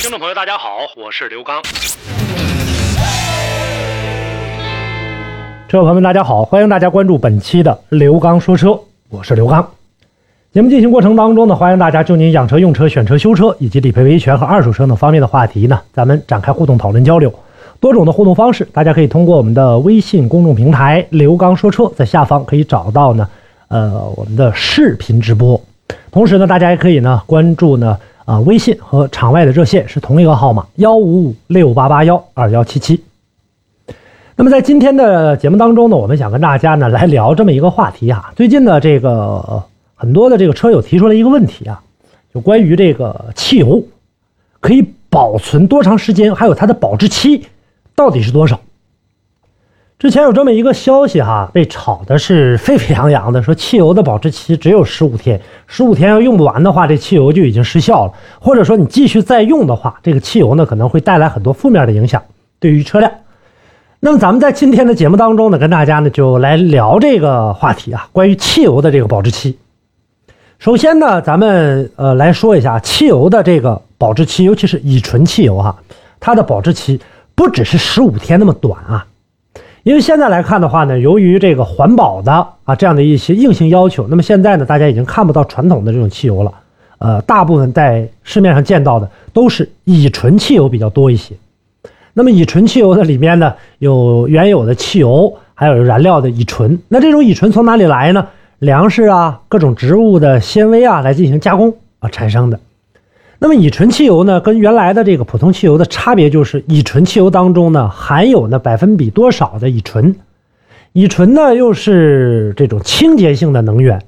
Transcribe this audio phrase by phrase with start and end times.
[0.00, 1.60] 听众朋友，大家好，我是刘刚。
[5.68, 9.72] 车友朋友们，大家好，欢迎大家关注本期的刘刚说车，我是刘刚。
[10.54, 17.30] 节目进行过程当中呢，欢迎大家就您养车、用车、选车、修车以及理赔维权和二手车等方面的话题呢，咱们展开互动讨论交流。
[17.78, 23.28] 多种的互动方式，大家可以通过我们的微信公众平台“刘刚说车”在下方可以找到呢，
[23.68, 25.60] 呃，我们的视频直播。
[26.10, 27.98] 同时呢，大家也可以呢关注呢。
[28.30, 33.02] 啊，微信和场外的热线是同一个号码，幺五五六八八幺二幺七七。
[34.36, 38.32] 那么在今天的节目当中呢，我们想跟大家呢来聊这么一个话题啊。
[38.36, 39.64] 最近呢，这个
[39.96, 41.82] 很多的这个车友提出了一个问题啊，
[42.32, 43.82] 就关于这个汽油
[44.60, 47.44] 可以保存多长时间，还有它的保质期
[47.96, 48.60] 到底是多少？
[50.00, 62.22] 之前有这么一个消息哈，被炒的是沸沸扬扬的，说汽油的保质期只有十五天，十五天要用不完的话，这汽油就已经失效了，或者说你继续再用的话，这个汽油呢可能会带来很多负面的影响，
[62.58, 63.12] 对于车辆。
[64.00, 69.58] 那么咱们在今天的节目当中呢，跟大家呢就来聊这个话题啊，关于汽油的这个保质期。
[70.58, 75.76] 首先呢，咱们呃来说一下汽油的这个保质期，尤其是乙醇汽油哈，
[76.18, 76.98] 它的保质期
[77.34, 79.06] 不只是十五天那么短啊。
[79.82, 86.52] 因为现在来看的话呢，由于这个环保的啊这样的一些硬性要求，那么现在呢，大家已经看不到传统的这种汽油了，
[86.98, 91.34] 呃，大部分在市面上见到的都是乙醇汽油比较多一些。
[92.12, 96.78] 那么乙醇汽油的里面呢，有原有的汽油，还有燃料的乙醇。
[96.88, 98.26] 那这种乙醇从哪里来呢？
[98.58, 102.60] 粮食啊，各种植物的纤维啊，来进行加工啊产生的。
[103.42, 110.14] 那么乙醇汽油呢，跟原来的这个普通汽油的差别就是，乙醇汽油当中呢含有呢百分比多少的乙醇，
[110.92, 114.02] 乙醇呢又是这种清洁性的能源，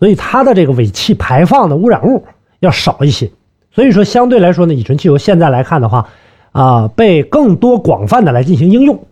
[0.00, 2.24] 所以它的这个尾气排放的污染物
[2.58, 3.30] 要少一些。
[3.70, 6.08] 所以说相对来说呢，乙醇汽油现在来看的话，
[6.50, 9.04] 啊被更多广泛的来进行应用。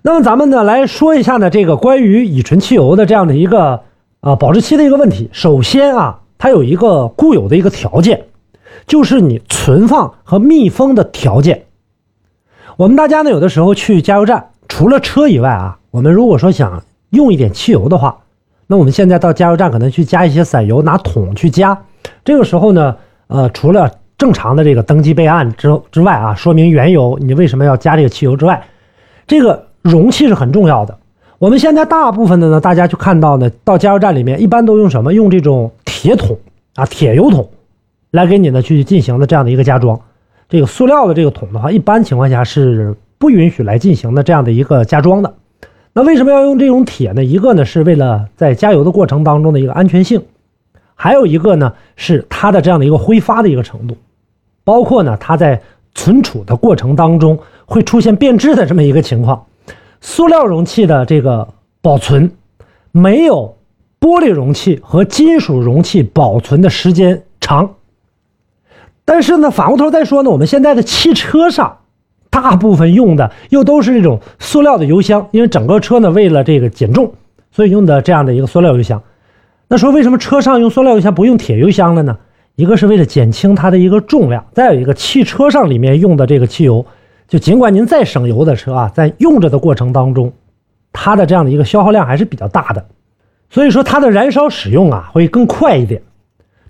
[0.00, 3.82] 那么咱们呢来说一下呢这个关于乙醇汽油的这样的一个
[4.20, 5.28] 啊保质期的一个问题。
[5.32, 8.24] 首先啊，它有一个固有的一个条件。
[8.86, 11.64] 就是你存放和密封的条件。
[12.76, 18.18] 我们大家呢，有的时候去加油站，除了车以外啊，我们如果说想用一点汽油的话，
[18.66, 21.82] 那我们现在到加油站可能去加一些散油，拿桶去加。
[22.24, 22.96] 这个时候呢，
[23.28, 28.64] 呃，除了正常的这个登记备案之之外啊，说明原油，你为什么要加这个汽油之外，
[29.26, 30.98] 这个容器是很重要的。
[31.38, 35.12] 我们现在大部分的呢，大家就看到呢，到加油站里面一般都用什么？
[35.12, 36.38] 用这种铁桶
[36.74, 37.48] 啊，铁油桶。
[38.14, 40.00] 来给你呢去进行的这样的一个加装，
[40.48, 45.34] 这个塑料的这个桶的话，一般情况下是不允许来进行的这样的一个加装的。
[45.92, 47.24] 那为什么要用这种铁呢？
[47.24, 50.22] 一个呢是为了在加油的过程当中的一个安全性，
[50.94, 53.96] 还有一个呢是它的这样的一个挥发的一个程度，
[54.62, 55.60] 包括呢它在
[55.92, 57.36] 存储的过程当中
[57.66, 59.44] 会出现变质的这么一个情况。
[60.00, 61.48] 塑料容器的这个
[61.82, 62.30] 保存
[62.92, 63.56] 没有
[63.98, 67.68] 玻璃容器和金属容器保存的时间长。
[69.04, 71.78] 但是呢，反过头再说呢，我们现在的汽车上，
[72.30, 77.12] 大部分用的又都是这种塑料的油箱，因为整个车呢为了这个减重，
[77.52, 79.02] 所以用的这样的一个塑料油箱。
[79.68, 82.16] 那说为什么车上用塑料油箱不用铁油箱了呢？
[82.56, 86.86] 一个是为了减轻它的一个重量，再有一个汽车上里面用的这个汽油，
[87.26, 90.32] 就尽管您再省油的车啊，在用着的过程当中，
[90.92, 92.86] 它的这样的一个消耗量还是比较大的，
[93.50, 96.00] 所以说它的燃烧使用啊会更快一点。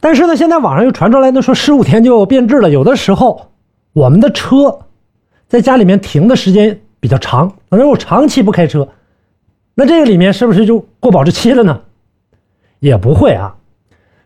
[0.04, 2.69] 但是呢，现在网上又传出来，呢，说十五天就变质了。
[2.69, 3.53] 有的时候，
[3.94, 4.81] 我们的车
[5.48, 8.87] 在家里面停的时间比较长，可能我长期不开车，
[9.75, 11.81] 那这个里面是不是就过保质期了呢？
[12.81, 13.56] 也不会啊。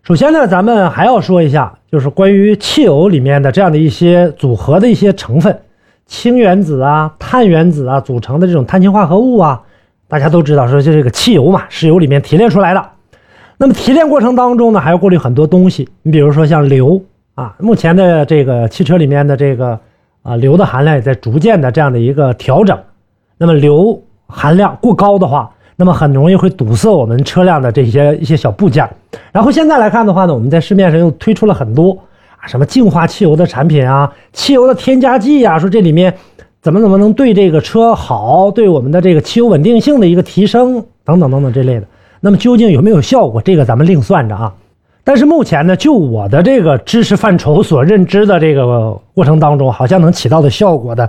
[0.03, 5.61] 首先呢，咱们还要说一下，就是关于汽油里面的这样的一些组合的一些成分，
[6.07, 9.63] 氢原子啊、碳原子啊组成的这种碳氢化合物啊，
[10.09, 12.85] 大家都知道，说就这个汽油嘛，石油里面提炼出来的。
[13.61, 15.89] 那么提炼过程当中呢，还要过滤很多东西。
[16.03, 17.03] 你比如说像硫
[17.35, 19.79] 啊，目前的这个汽车里面的这个
[20.23, 22.79] 啊硫的含量也在逐渐的这样的一个调整。
[23.37, 28.89] 那么硫含量过高的话，那么很容易会堵塞我们车辆的这些一些小部件。
[29.33, 31.99] 然后现在来看的话呢，我们在市面上又推出了很多
[32.37, 36.15] 啊什么净化汽油的产品啊，汽油的添加剂啊，说这里面
[36.63, 41.87] 怎么怎么能对这个车好，对我们的这个汽油稳定性的一个提升等等等等这类的。
[42.21, 44.53] 那么究竟有没有效果，这个咱们另算着啊。
[45.05, 51.09] 但是目前呢，就我的这个知识范畴所认知的这个过程当中，好像能起到的效果的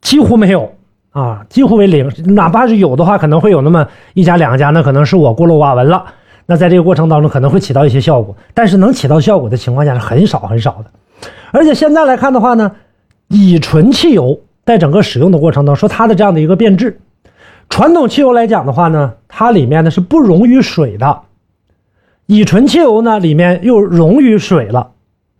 [0.00, 0.72] 几乎没有
[1.10, 2.08] 啊，几乎为零。
[2.34, 6.04] 哪怕是有的话，可能会有那么一家两家，那可能是我孤陋寡闻了。
[6.46, 11.28] 那在这个过程当中，可能会起到一些效果，但是能起到效果的情况下是很少很少的。
[11.50, 12.70] 而且现在来看的话呢，
[13.28, 16.98] 乙醇汽油在整个使用的过程当中，说它的这样的一个变质，
[17.72, 21.20] 传统汽油来讲的话呢，它里面呢是不溶于水的。
[22.26, 24.90] 乙醇汽油呢，里面又溶于水了，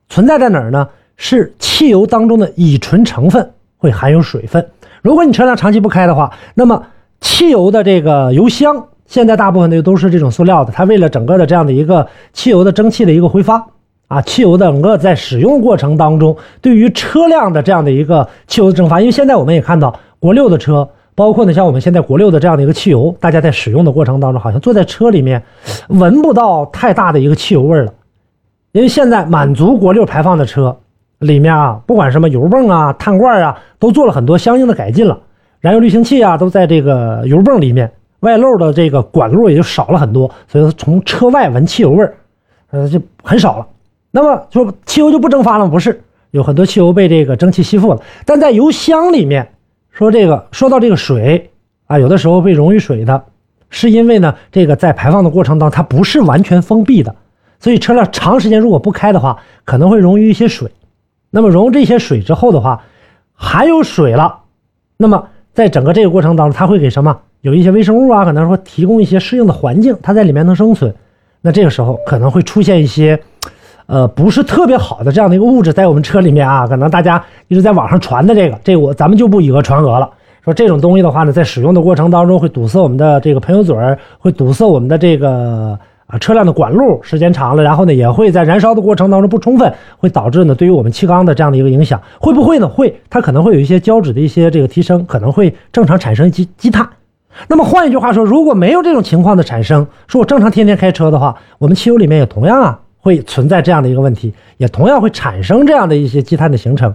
[0.09, 0.89] 存在在哪儿呢？
[1.19, 4.67] 是汽油当中的乙醇成分会含有水分。
[5.03, 6.83] 如果你车辆长期不开的话，那么
[7.21, 13.63] 汽油的这个油箱，现在大部分的都是这种塑料的，它为了整个的这样的一个汽油的蒸汽的一个挥发
[14.09, 20.89] 啊，汽油的整个在使用过程当中，对于车辆的这样的一个汽油的蒸发，因为现在我们也看到国六的车。
[21.15, 25.43] 包括呢，像我们现在国六的这样的一个汽油，大家在使用的过程当中，好像坐在车里面，
[25.89, 27.93] 闻不到太大的一个汽油味了。
[28.73, 30.75] 因为现在满足国六排放的车
[31.19, 35.19] 里面啊，不管什么油泵啊、碳罐啊，都做了很多相应的改进了。
[35.61, 42.11] 燃油滤清器啊，都在这个油泵里面，外漏的这个管路也就少了很多，所以说从车外闻汽油味，
[42.71, 43.67] 呃，就很少了。
[44.11, 45.71] 那么说汽油就不蒸发了吗？
[45.71, 49.47] 不是，有很多汽油被这个蒸汽吸附了，但在油箱里面。
[49.93, 51.51] 说这个说到这个水
[51.87, 53.23] 啊，有的时候会溶于水的，
[53.69, 57.15] 是因为呢，这个在排放的过程当中，它不是完全封闭的，
[57.61, 60.71] 所以车辆长时间如果不开的话，可能会溶于一些水。
[61.31, 62.83] 那么溶这些水之后的话，
[63.35, 64.41] 含有水了，
[64.97, 67.21] 那么在整个这个过程当中，它会给什么？
[67.43, 70.95] 有一些微生物啊，可能说提供一些适应的环境，它在里面能生存。
[71.43, 73.21] 那这个时候可能会出现一些。
[73.87, 80.09] 呃，不是特别好的这样的一个物质在我们车里面啊，可能大家一直在网上传的这个，这个我咱们就不以讹传讹了。
[80.45, 92.69] 说这种东西的话呢，在使用的过程当中会堵塞我们的这个喷油嘴儿，会堵塞我们的这个啊车辆的管路，时间长了，然后呢也会在燃烧的过程当中不充分，会导致呢对于我们气缸的这样的一个影响，会不会呢？
[92.69, 96.89] 会，它可能会有一些胶质的一些这个提升，可能会正常产生积积碳。
[97.47, 102.81] 那么换一句话说，如果没有这种情况的产生，说我正常天天开车的话，我们汽油里面也同样啊。
[103.03, 106.95] 会存在这样的一个问题，也同样会产生这样的一些积碳的形成，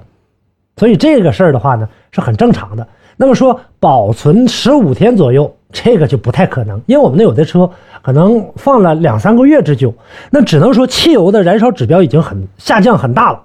[0.77, 2.87] 所以这个事儿的话呢是很正常的。
[3.17, 7.69] 那么说保存十五天左右，这个就不太可能，因为我们的有的车
[8.01, 9.93] 可能放了两三个月之久，
[10.31, 13.43] 那只能说汽油的燃烧指标已经很下降很大了，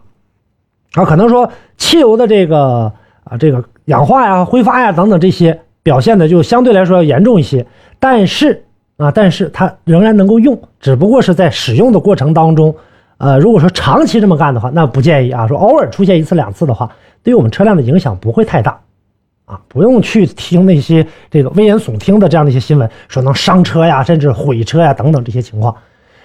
[0.93, 2.93] 啊，可能说汽油的这个
[3.25, 7.67] 啊这个氧化呀、挥发呀等等这些表现的就相对来说要严重一些，
[7.99, 8.65] 但是。
[9.03, 12.73] 啊，但是它仍然能够用，只不过是在使用的过程当中，
[13.19, 15.45] 呃，如果说长期这么干的话，那不建议啊。
[15.49, 16.89] 说偶尔出现一次两次的话，
[17.21, 18.79] 对于我们车辆的影响不会太大，
[19.47, 25.75] 啊，不用去听那些这个危言耸听的这样的一些新闻，说能伤车呀，甚至毁车呀等等这些情况。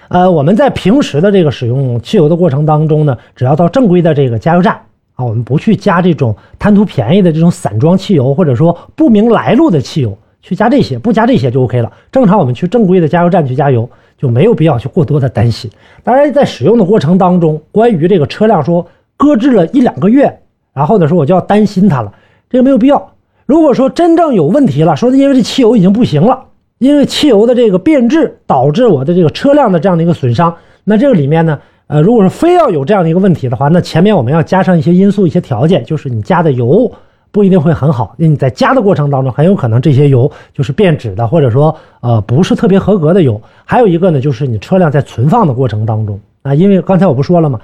[0.09, 4.79] 呃，我们在平时的这个使用汽油的过程当中呢，只要到正规的这个加油站
[5.15, 10.15] 啊，我们不去加这种贪图便宜的这种散装汽油，或者说不明来路的汽油。
[10.41, 11.91] 去加这些，不加这些就 OK 了。
[12.11, 15.69] 正常我们去正规的加油站去加油，就没有必要去过多的担心。
[16.03, 18.85] 当然，在使用的过程当中，关于这个车辆说
[19.17, 20.39] 搁置了一两个月，
[20.73, 22.13] 然后呢说我就要担心它了，
[22.49, 23.13] 这个没有必要。
[23.45, 26.45] 如果说真正有问题了，说因为这汽油已经不行了，
[26.77, 36.91] 因为汽油的这个变质导致我的这个车辆的这样的一个损伤，那这个里面呢，呃，如果说非要有这样的一个问题的话，那前面我们要加上一些因素、一些条件，就是你加的油。
[37.37, 43.39] 不一定会很好，那你在加的过程当中，很有可能这些油就是变质的，或者说呃不是特别合格的油。
[43.63, 47.59] 还有一个呢，就是你车辆在存放的过程当中啊，因为刚才我不说了吗？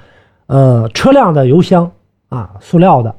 [0.46, 1.90] 呃，车辆的油箱
[2.30, 3.16] 啊，塑料的，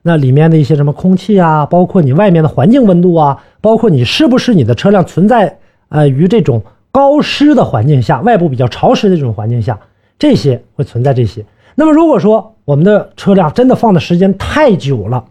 [0.00, 5.58] 那里面的一些什么空气啊，包括你外面的环境温度啊，包括你是不是你的车辆存在
[5.90, 9.78] 呃于这种高湿的环境下，外部比较潮湿的这种环境下，
[10.18, 11.44] 这些会存在这些。
[11.74, 15.22] 那么如果说我们的车辆真的放的时间太久了，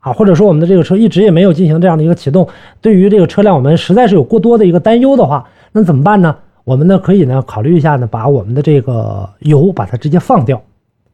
[0.00, 2.48] 啊，或者说我们的这个车一直也没有进行这样的一个启动，
[2.80, 6.34] 对于这个车辆我们实在是有过多的一个担忧的话，那怎么办呢？
[6.64, 10.62] 我们呢可以呢考虑一下呢，把我们的这个油把它直接放掉，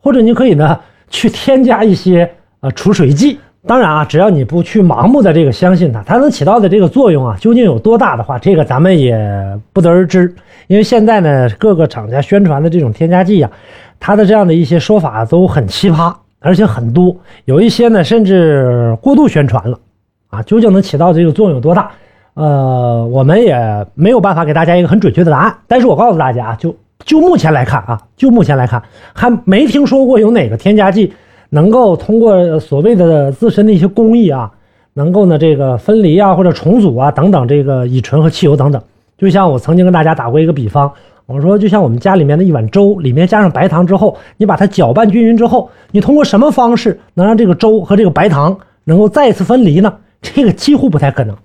[0.01, 2.29] 或者你可以呢 去添加一些
[2.61, 3.39] 呃除水剂。
[3.67, 9.17] 当然啊，只要你不去盲目的这个相信它，它能起到的这个作用啊，究竟有多大的话，这个咱们也
[9.73, 10.35] 不得而知。
[10.67, 13.51] 因为现在呢各个厂家宣传的这种添加剂啊，
[13.99, 16.15] 它的这样的一些说法都很奇葩。
[16.45, 19.79] 而且很多，有一些呢，甚至过度宣传了，
[20.29, 21.91] 啊，究竟能起到这个作用有多大？
[22.35, 25.55] 呃，我们也没有办法给大家一个很准确的答案。
[25.67, 28.83] 但是我告诉大家啊，就就目前来看啊，就目前来看，
[29.15, 31.15] 还没听说过有哪个添加剂
[31.49, 34.51] 能够通过所谓的自身的一些工艺啊，
[34.93, 38.83] 能够呢这个分离啊或者重组啊等等这个乙醇和汽油等等。
[39.17, 40.93] 就像我曾经跟大家打过一个比方，
[41.27, 49.95] 我说就像我们家里面的一碗粥，里面加上白糖之后，你把它搅拌均匀之后，你通过什么方式能让这个粥和这个白糖能够再次分离呢？
[50.21, 51.37] 这个几乎不太可能。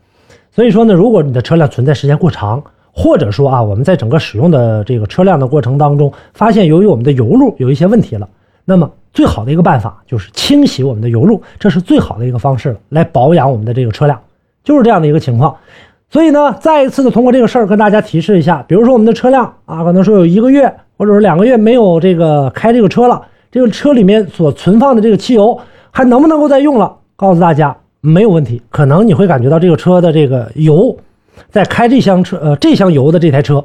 [0.52, 8.28] 所以说呢，如果你的车辆存在时间过长，或者说啊，我们在整个使用的这个车辆的过程当中，发现由于我们的油路有一些问题了，
[8.66, 14.20] 那么最好的一个办法就是清洗我们的油路，这是最好的一个方式了，来保养我们的这个车辆，
[14.64, 15.56] 就是这样的一个情况。
[16.10, 25.60] 所以呢，再一次的通过这个事儿跟大家提示一下，比如说我们的车辆啊，可能说有一个月或者是两个月没有这个开这个车了，这个车里面所存放的这个汽油
[25.92, 26.96] 还能不能够再用了？
[27.16, 30.98] 告诉大家没有问题，可能你会感觉到这个车的这个油。
[31.52, 33.64] 在开这箱车，呃，这箱油的这台车，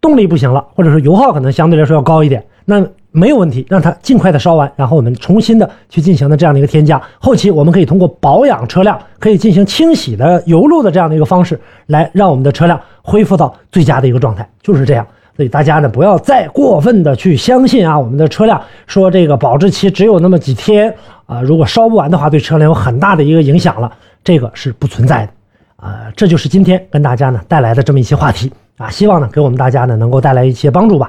[0.00, 2.84] 动力不行了，或者说油耗可能相对来说要高一点，那
[3.16, 7.00] 没有问题，让它尽快的烧完，然后我们重新的去进行的这样的一个添加。
[7.20, 15.06] 后期我们可以通过保养车辆，可以进行清洗的油路的这样的一个方式，来让我们的车辆恢复到最佳的一个状态，就是这样。
[15.36, 20.92] 所以大家呢，不要再过分的去相信啊，我们的车辆说这个保质期只有那么几天
[21.26, 23.92] 啊，如果烧不完的话，对车辆有很大的一个影响了，
[24.24, 25.32] 这个是不存在的。
[25.76, 31.08] 啊，这就是今天跟大家呢带来的这么一些话题啊，希望呢给我们大家呢能够带来一些帮助吧。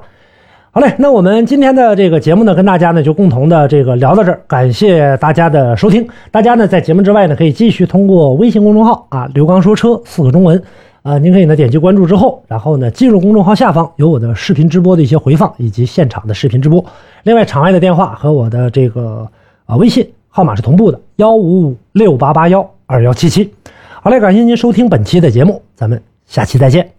[0.76, 6.06] 好嘞，那我们今天的这个节目呢，跟大家呢就共同的这个聊到这儿，感谢大家的收听。
[6.32, 10.62] 大家呢在节目之外呢，可以继续通过微信公众号啊“刘刚说车”四个中文
[11.02, 16.84] 啊，您可以呢点击关注之后，然后呢进入公众号下方有我的视频直播的一些回放以及现场的视频直播。
[17.24, 19.26] 另外，场外的电话和我的这个
[19.66, 23.50] 啊微信号码是同步的，幺五五六八八幺二幺七七。
[24.04, 26.95] 好嘞，感谢您收听本期的节目，咱们下期再见。